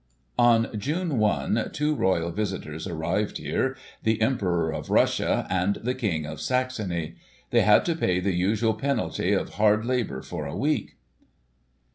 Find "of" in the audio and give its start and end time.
4.73-4.89, 6.25-6.41, 9.31-9.49